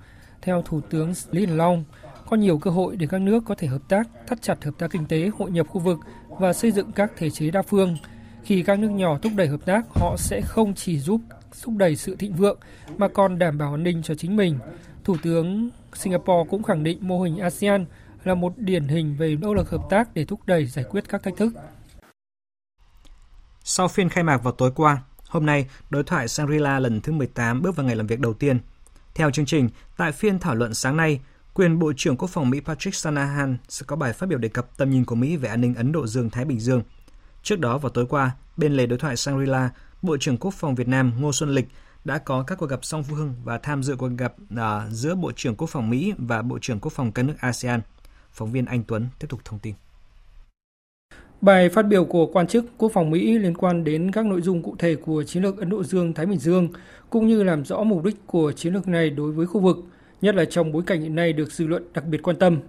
[0.41, 1.83] Theo Thủ tướng Lý Hiển Long,
[2.29, 4.91] có nhiều cơ hội để các nước có thể hợp tác, thắt chặt hợp tác
[4.91, 7.97] kinh tế, hội nhập khu vực và xây dựng các thể chế đa phương–
[8.45, 11.21] khi các nước nhỏ thúc đẩy hợp tác, họ sẽ không chỉ giúp
[11.63, 12.59] thúc đẩy sự thịnh vượng
[12.97, 14.59] mà còn đảm bảo an ninh cho chính mình.
[15.03, 17.85] Thủ tướng Singapore cũng khẳng định mô hình ASEAN
[18.23, 21.23] là một điển hình về nỗ lực hợp tác để thúc đẩy giải quyết các
[21.23, 21.53] thách thức.
[23.63, 27.61] Sau phiên khai mạc vào tối qua, hôm nay đối thoại Shangri-La lần thứ 18
[27.61, 28.59] bước vào ngày làm việc đầu tiên.
[29.15, 31.19] Theo chương trình, tại phiên thảo luận sáng nay,
[31.53, 34.77] quyền Bộ trưởng Quốc phòng Mỹ Patrick Shanahan sẽ có bài phát biểu đề cập
[34.77, 36.81] tầm nhìn của Mỹ về an ninh Ấn Độ Dương-Thái Bình Dương–
[37.43, 39.69] Trước đó vào tối qua, bên lề đối thoại Shangri-La,
[40.01, 41.67] Bộ trưởng Quốc phòng Việt Nam Ngô Xuân Lịch
[42.05, 45.31] đã có các cuộc gặp song phương và tham dự cuộc gặp à, giữa Bộ
[45.35, 47.81] trưởng Quốc phòng Mỹ và Bộ trưởng Quốc phòng các nước ASEAN.
[48.31, 49.73] Phóng viên Anh Tuấn tiếp tục thông tin.
[51.41, 54.63] Bài phát biểu của quan chức quốc phòng Mỹ liên quan đến các nội dung
[54.63, 56.69] cụ thể của chiến lược Ấn Độ Dương-Thái Bình Dương,
[57.09, 59.77] cũng như làm rõ mục đích của chiến lược này đối với khu vực,
[60.21, 62.59] nhất là trong bối cảnh hiện nay được dư luận đặc biệt quan tâm.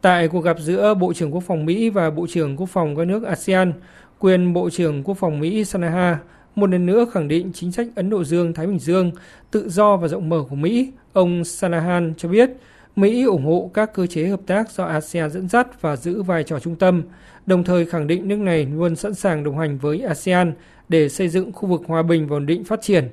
[0.00, 3.06] Tại cuộc gặp giữa Bộ trưởng Quốc phòng Mỹ và Bộ trưởng Quốc phòng các
[3.06, 3.72] nước ASEAN,
[4.18, 6.18] quyền Bộ trưởng Quốc phòng Mỹ Sanaha
[6.54, 9.10] một lần nữa khẳng định chính sách Ấn Độ Dương-Thái Bình Dương
[9.50, 10.92] tự do và rộng mở của Mỹ.
[11.12, 12.50] Ông Sanahan cho biết
[12.96, 16.44] Mỹ ủng hộ các cơ chế hợp tác do ASEAN dẫn dắt và giữ vai
[16.44, 17.02] trò trung tâm,
[17.46, 20.52] đồng thời khẳng định nước này luôn sẵn sàng đồng hành với ASEAN
[20.88, 23.08] để xây dựng khu vực hòa bình và ổn định phát triển.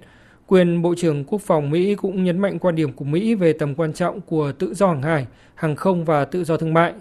[0.47, 3.75] Quyền Bộ trưởng Quốc phòng Mỹ cũng nhấn mạnh quan điểm của Mỹ về tầm
[3.75, 6.93] quan trọng của tự do hàng hải, hàng không và tự do thương mại.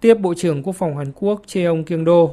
[0.00, 2.28] Tiếp Bộ trưởng Quốc phòng Hàn Quốc Cheong Kyung Do,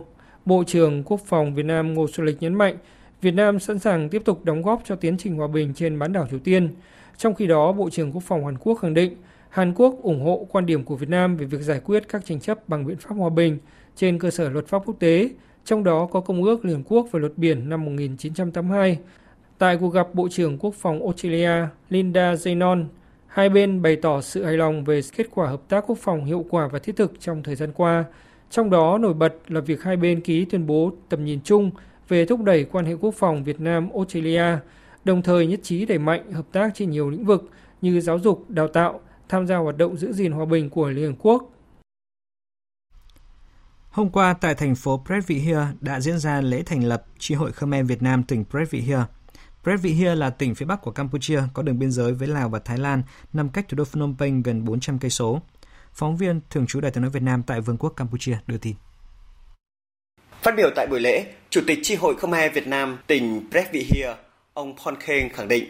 [0.45, 2.77] Bộ trưởng Quốc phòng Việt Nam Ngô Xuân Lịch nhấn mạnh
[3.21, 6.13] Việt Nam sẵn sàng tiếp tục đóng góp cho tiến trình hòa bình trên bán
[6.13, 6.69] đảo Triều Tiên.
[7.17, 9.15] Trong khi đó, Bộ trưởng Quốc phòng Hàn Quốc khẳng định
[9.49, 12.39] Hàn Quốc ủng hộ quan điểm của Việt Nam về việc giải quyết các tranh
[12.39, 13.57] chấp bằng biện pháp hòa bình
[13.95, 15.29] trên cơ sở luật pháp quốc tế,
[15.65, 18.97] trong đó có Công ước Liên Hợp Quốc về luật biển năm 1982.
[19.57, 22.85] Tại cuộc gặp Bộ trưởng Quốc phòng Australia Linda Zenon,
[23.27, 26.45] hai bên bày tỏ sự hài lòng về kết quả hợp tác quốc phòng hiệu
[26.49, 28.05] quả và thiết thực trong thời gian qua,
[28.53, 31.71] trong đó nổi bật là việc hai bên ký tuyên bố tầm nhìn chung
[32.07, 34.57] về thúc đẩy quan hệ quốc phòng Việt Nam-Australia,
[35.05, 37.49] đồng thời nhất trí đẩy mạnh hợp tác trên nhiều lĩnh vực
[37.81, 41.11] như giáo dục, đào tạo, tham gia hoạt động giữ gìn hòa bình của Liên
[41.11, 41.51] Hợp Quốc.
[43.89, 47.87] Hôm qua tại thành phố Pretoria đã diễn ra lễ thành lập Tri hội Khmer
[47.87, 48.99] Việt Nam tỉnh Pretoria.
[49.63, 52.77] Pretoria là tỉnh phía bắc của Campuchia có đường biên giới với Lào và Thái
[52.77, 53.01] Lan,
[53.33, 55.41] nằm cách thủ đô Phnom Penh gần 400 cây số.
[55.93, 58.75] Phóng viên thường trú Đài tiếng nói Việt Nam tại Vương quốc Campuchia đưa tin.
[60.41, 64.13] Phát biểu tại buổi lễ, Chủ tịch Chi hội Khmer Việt Nam tỉnh Previkhia,
[64.53, 65.65] ông Phon Kheng khẳng định,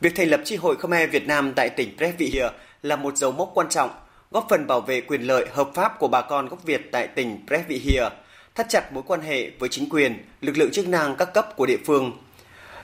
[0.00, 2.48] việc thành lập Chi hội Khmer Việt Nam tại tỉnh Previkhia
[2.82, 3.90] là một dấu mốc quan trọng,
[4.30, 7.46] góp phần bảo vệ quyền lợi hợp pháp của bà con gốc Việt tại tỉnh
[7.46, 8.08] Previkhia,
[8.54, 11.66] thắt chặt mối quan hệ với chính quyền, lực lượng chức năng các cấp của
[11.66, 12.12] địa phương.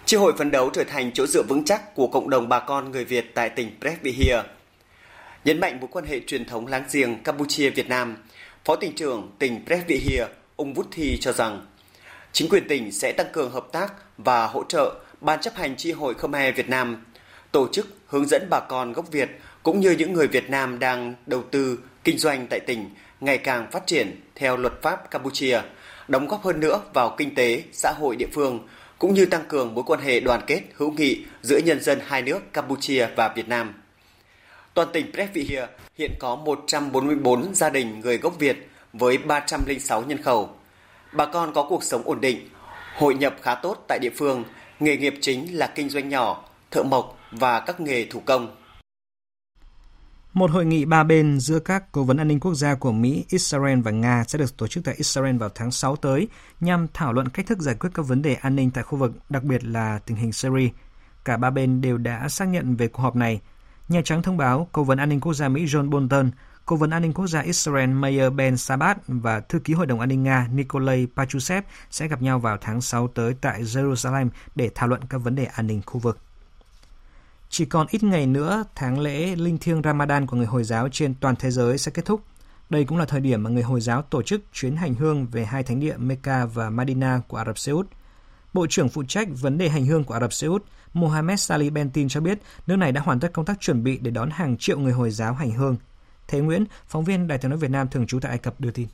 [0.04, 2.90] Chi hội phấn đấu trở thành chỗ dựa vững chắc của cộng đồng bà con
[2.90, 4.42] người Việt tại tỉnh Previkhia
[5.44, 8.16] Nhấn mạnh mối quan hệ truyền thống láng giềng Campuchia-Việt Nam,
[8.64, 10.26] Phó tỉnh trưởng tỉnh Previkhia,
[10.57, 11.66] ông Vút Thi cho rằng,
[12.33, 15.92] chính quyền tỉnh sẽ tăng cường hợp tác và hỗ trợ Ban chấp hành tri
[15.92, 17.04] hội Khmer Việt Nam,
[17.52, 19.28] tổ chức hướng dẫn bà con gốc Việt
[19.62, 23.70] cũng như những người Việt Nam đang đầu tư, kinh doanh tại tỉnh ngày càng
[23.70, 25.61] phát triển theo luật pháp Campuchia,
[26.09, 29.74] đóng góp hơn nữa vào kinh tế, xã hội địa phương, cũng như tăng cường
[29.74, 33.48] mối quan hệ đoàn kết hữu nghị giữa nhân dân hai nước Campuchia và Việt
[33.48, 33.74] Nam.
[34.74, 35.66] Toàn tỉnh Previhia
[35.98, 40.50] hiện có 144 gia đình người gốc Việt với 306 nhân khẩu.
[41.12, 42.48] Bà con có cuộc sống ổn định,
[42.96, 44.44] hội nhập khá tốt tại địa phương,
[44.80, 48.56] nghề nghiệp chính là kinh doanh nhỏ, thợ mộc và các nghề thủ công.
[50.32, 53.24] Một hội nghị ba bên giữa các cố vấn an ninh quốc gia của Mỹ,
[53.28, 56.28] Israel và Nga sẽ được tổ chức tại Israel vào tháng 6 tới
[56.60, 59.12] nhằm thảo luận cách thức giải quyết các vấn đề an ninh tại khu vực,
[59.28, 60.68] đặc biệt là tình hình Syria.
[61.24, 63.40] Cả ba bên đều đã xác nhận về cuộc họp này–
[63.88, 66.30] Nhà Trắng thông báo Cố vấn an ninh quốc gia Mỹ John Bolton
[66.66, 70.00] Cố vấn an ninh quốc gia Israel Meir Ben Sabat và Thư ký Hội đồng
[70.00, 74.70] An ninh Nga Nikolai Pachusev sẽ gặp nhau vào tháng 6 tới tại Jerusalem để
[74.74, 76.18] thảo luận các vấn đề an ninh khu vực.
[77.48, 81.14] Chỉ còn ít ngày nữa, tháng lễ linh thiêng Ramadan của người Hồi giáo trên
[81.14, 82.20] toàn thế giới sẽ kết thúc.
[82.70, 85.44] Đây cũng là thời điểm mà người Hồi giáo tổ chức chuyến hành hương về
[85.44, 87.86] hai thánh địa Mecca và Medina của Ả Rập Xê Út.
[88.54, 90.64] Bộ trưởng phụ trách vấn đề hành hương của Ả Rập Xê Út,
[90.94, 94.11] Mohammed Salih Bentin cho biết nước này đã hoàn tất công tác chuẩn bị để
[94.11, 95.76] đón hàng triệu người Hồi giáo hành hương.
[96.28, 98.70] Thế Nguyễn, phóng viên Đài tiếng nói Việt Nam thường trú tại Ai Cập đưa
[98.70, 98.88] tin.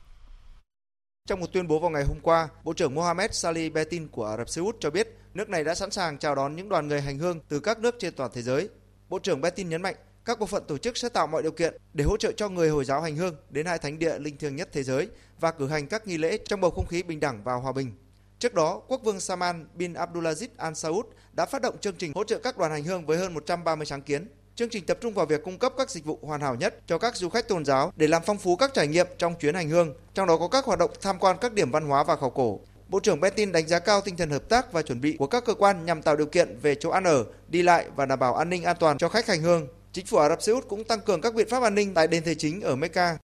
[1.29, 4.37] Trong một tuyên bố vào ngày hôm qua, Bộ trưởng Mohammed Salih Bentin của Ả
[4.37, 7.01] Rập Xê Út cho biết nước này đã sẵn sàng chào đón những đoàn người
[7.01, 8.69] hành hương từ các nước trên toàn thế giới.
[9.09, 11.77] Bộ trưởng Bentin nhấn mạnh các bộ phận tổ chức sẽ tạo mọi điều kiện
[11.95, 14.57] để hỗ trợ cho người Hồi giáo hành hương đến hai thánh địa linh thiêng
[14.57, 15.09] nhất thế giới
[15.41, 17.93] và cử hành các nghi lễ trong bầu không khí bình đẳng và hòa bình.
[18.40, 22.24] Trước đó, quốc vương Salman bin Abdulaziz Al Saud đã phát động chương trình hỗ
[22.24, 24.29] trợ các đoàn hành hương với hơn 130 sáng kiến.
[24.55, 26.98] Chương trình tập trung vào việc cung cấp các dịch vụ hoàn hảo nhất cho
[26.98, 29.68] các du khách tôn giáo để làm phong phú các trải nghiệm trong chuyến hành
[29.68, 32.31] hương, trong đó có các hoạt động tham quan các điểm văn hóa và khảo
[32.31, 32.61] cổ.
[32.88, 35.44] Bộ trưởng Bentin đánh giá cao tinh thần hợp tác và chuẩn bị của các
[35.44, 38.35] cơ quan nhằm tạo điều kiện về chỗ ăn ở, đi lại và đảm bảo
[38.35, 39.66] an ninh an toàn cho khách hành hương.
[39.92, 42.07] Chính phủ Ả Rập Xê Út cũng tăng cường các biện pháp an ninh tại
[42.07, 43.18] đền thờ chính ở Mecca.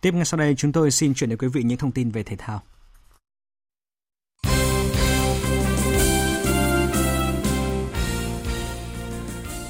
[0.00, 2.22] Tiếp ngay sau đây chúng tôi xin chuyển đến quý vị những thông tin về
[2.22, 2.62] thể thao.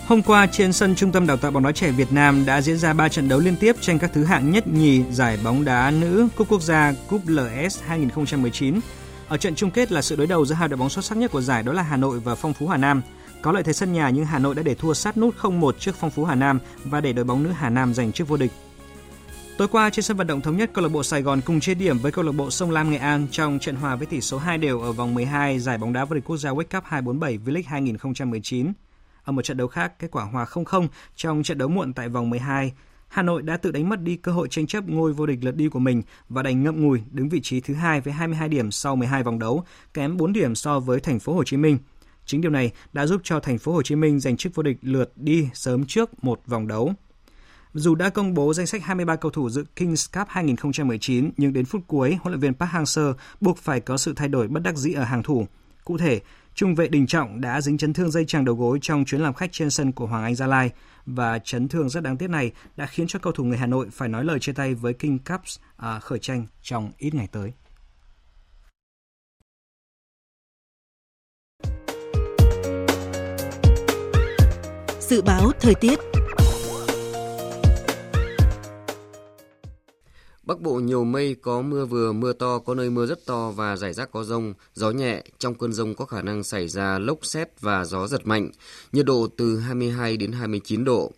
[0.06, 2.78] Hôm qua, trên sân Trung tâm Đào tạo bóng đá trẻ Việt Nam đã diễn
[2.78, 5.90] ra 3 trận đấu liên tiếp tranh các thứ hạng nhất nhì, giải bóng đá
[5.90, 8.80] nữ, Cúp Quốc gia, Cúp LS 2019.
[9.28, 11.30] Ở trận chung kết là sự đối đầu giữa hai đội bóng xuất sắc nhất
[11.30, 13.02] của giải đó là Hà Nội và Phong Phú Hà Nam.
[13.42, 15.94] Có lợi thế sân nhà nhưng Hà Nội đã để thua sát nút 0-1 trước
[16.00, 18.52] Phong Phú Hà Nam và để đội bóng nữ Hà Nam giành chức vô địch.
[19.58, 21.74] Tối qua, trên sân vận động thống nhất, câu lạc bộ Sài Gòn cùng chia
[21.74, 24.38] điểm với câu lạc bộ Sông Lam Nghệ An trong trận hòa với tỷ số
[24.38, 27.38] 2 đều ở vòng 12 giải bóng đá vô địch quốc gia World Cup 247
[27.44, 28.72] V-League 2019.
[29.24, 32.30] Ở một trận đấu khác, kết quả hòa 0-0 trong trận đấu muộn tại vòng
[32.30, 32.72] 12,
[33.08, 35.56] Hà Nội đã tự đánh mất đi cơ hội tranh chấp ngôi vô địch lượt
[35.56, 38.70] đi của mình và đành ngậm ngùi đứng vị trí thứ hai với 22 điểm
[38.70, 41.78] sau 12 vòng đấu, kém 4 điểm so với thành phố Hồ Chí Minh.
[42.26, 44.76] Chính điều này đã giúp cho thành phố Hồ Chí Minh giành chức vô địch
[44.82, 46.92] lượt đi sớm trước một vòng đấu.
[47.74, 51.64] Dù đã công bố danh sách 23 cầu thủ dự Kings Cup 2019, nhưng đến
[51.64, 54.76] phút cuối, huấn luyện viên Park Hang-seo buộc phải có sự thay đổi bất đắc
[54.76, 55.46] dĩ ở hàng thủ.
[55.84, 56.20] Cụ thể,
[56.54, 59.34] trung vệ Đình Trọng đã dính chấn thương dây chằng đầu gối trong chuyến làm
[59.34, 60.70] khách trên sân của Hoàng Anh Gia Lai
[61.06, 63.88] và chấn thương rất đáng tiếc này đã khiến cho cầu thủ người Hà Nội
[63.92, 67.52] phải nói lời chia tay với King Cups à, khởi tranh trong ít ngày tới.
[75.00, 75.98] Dự báo thời tiết
[80.46, 83.76] Bắc Bộ nhiều mây, có mưa vừa, mưa to, có nơi mưa rất to và
[83.76, 85.22] rải rác có rông, gió nhẹ.
[85.38, 88.50] Trong cơn rông có khả năng xảy ra lốc xét và gió giật mạnh.
[88.92, 91.12] Nhiệt độ từ 22 đến 29 độ.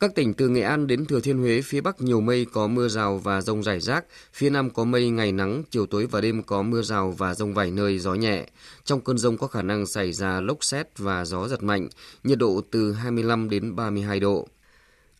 [0.00, 2.88] Các tỉnh từ Nghệ An đến Thừa Thiên Huế, phía Bắc nhiều mây có mưa
[2.88, 6.42] rào và rông rải rác, phía Nam có mây ngày nắng, chiều tối và đêm
[6.42, 8.46] có mưa rào và rông vài nơi, gió nhẹ.
[8.84, 11.88] Trong cơn rông có khả năng xảy ra lốc xét và gió giật mạnh,
[12.24, 14.48] nhiệt độ từ 25 đến 32 độ.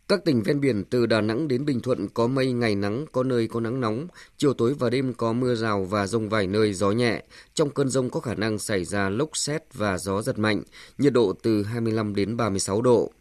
[0.08, 3.22] Các tỉnh ven biển từ Đà Nẵng đến Bình Thuận có mây ngày nắng, có
[3.22, 6.72] nơi có nắng nóng, chiều tối và đêm có mưa rào và rông vài nơi
[6.72, 7.24] gió nhẹ.
[7.54, 10.62] Trong cơn rông có khả năng xảy ra lốc xét và gió giật mạnh,
[10.98, 13.12] nhiệt độ từ 25 đến 36 độ.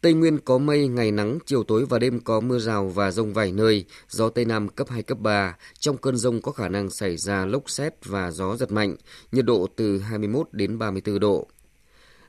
[0.00, 3.32] Tây Nguyên có mây, ngày nắng, chiều tối và đêm có mưa rào và rông
[3.32, 5.56] vài nơi, gió Tây Nam cấp 2, cấp 3.
[5.78, 8.96] Trong cơn rông có khả năng xảy ra lốc xét và gió giật mạnh,
[9.32, 11.48] nhiệt độ từ 21 đến 34 độ.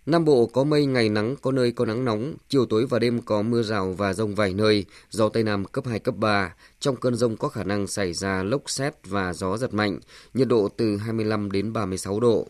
[0.09, 3.21] Nam Bộ có mây, ngày nắng, có nơi có nắng nóng, chiều tối và đêm
[3.21, 6.55] có mưa rào và rông vài nơi, gió Tây Nam cấp 2, cấp 3.
[6.79, 9.99] Trong cơn rông có khả năng xảy ra lốc xét và gió giật mạnh,
[10.33, 12.47] nhiệt độ từ 25 đến 36 độ.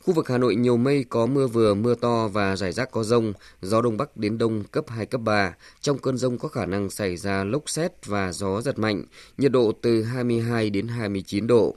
[0.00, 3.02] Khu vực Hà Nội nhiều mây có mưa vừa, mưa to và rải rác có
[3.02, 5.54] rông, gió đông bắc đến đông cấp 2, cấp 3.
[5.80, 9.04] Trong cơn rông có khả năng xảy ra lốc xét và gió giật mạnh,
[9.38, 11.76] nhiệt độ từ 22 đến 29 độ.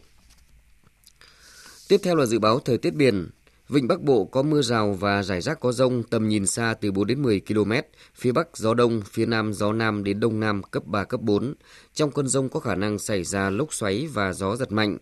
[1.87, 3.29] Tiếp theo là dự báo thời tiết biển.
[3.69, 6.91] Vịnh Bắc Bộ có mưa rào và rải rác có rông, tầm nhìn xa từ
[6.91, 7.71] 4 đến 10 km.
[8.15, 11.53] Phía Bắc gió đông, phía Nam gió Nam đến Đông Nam cấp 3, cấp 4.
[11.93, 14.97] Trong cơn rông có khả năng xảy ra lốc xoáy và gió giật mạnh.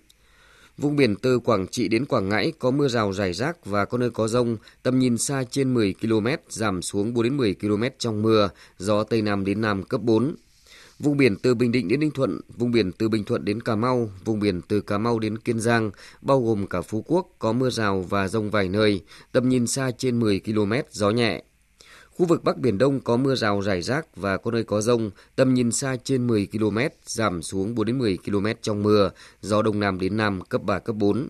[0.78, 3.97] Vùng biển từ Quảng Trị đến Quảng Ngãi có mưa rào rải rác và có
[3.97, 7.84] nơi có rông, tầm nhìn xa trên 10 km, giảm xuống 4 đến 10 km
[7.97, 10.36] trong mưa, gió Tây Nam đến Nam cấp 4.
[11.03, 13.75] Vùng biển từ Bình Định đến Ninh Thuận, vùng biển từ Bình Thuận đến Cà
[13.75, 17.53] Mau, vùng biển từ Cà Mau đến Kiên Giang, bao gồm cả Phú Quốc, có
[17.53, 21.43] mưa rào và rông vài nơi, tầm nhìn xa trên 10 km, gió nhẹ.
[22.11, 25.11] Khu vực Bắc Biển Đông có mưa rào rải rác và có nơi có rông,
[25.35, 29.11] tầm nhìn xa trên 10 km, giảm xuống 4 đến 10 km trong mưa,
[29.41, 31.27] gió Đông Nam đến Nam cấp 3, cấp 4.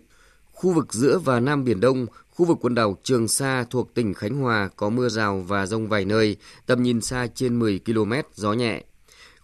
[0.52, 4.14] Khu vực giữa và Nam Biển Đông, khu vực quần đảo Trường Sa thuộc tỉnh
[4.14, 8.12] Khánh Hòa có mưa rào và rông vài nơi, tầm nhìn xa trên 10 km,
[8.34, 8.82] gió nhẹ.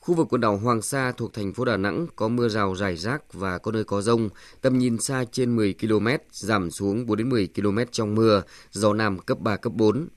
[0.08, 2.96] Khu vực quần đảo Hoàng Sa thuộc thành phố Đà Nẵng có mưa rào rải
[2.96, 4.28] rác và có nơi có rông,
[4.60, 8.92] tầm nhìn xa trên 10 km, giảm xuống 4 đến 10 km trong mưa, gió
[8.92, 10.08] Nam cấp 3, cấp 4.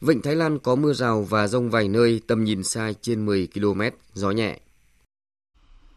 [0.00, 3.48] Vịnh Thái Lan có mưa rào và rông vài nơi, tầm nhìn xa trên 10
[3.54, 3.80] km,
[4.14, 4.60] gió nhẹ.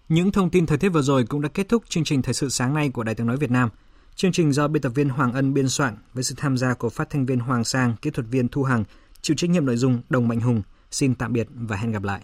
[0.10, 2.50] Những thông tin thời tiết vừa rồi cũng đã kết thúc chương trình Thời sự
[2.50, 3.70] sáng nay của Đài tiếng nói Việt Nam.
[4.16, 6.90] Chương trình do biên tập viên Hoàng Ân biên soạn với sự tham gia của
[6.90, 8.84] phát thanh viên Hoàng Sang, kỹ thuật viên Thu Hằng,
[9.22, 10.62] chịu trách nhiệm nội dung Đồng Mạnh Hùng.
[10.92, 12.22] Xin tạm biệt và hẹn gặp lại.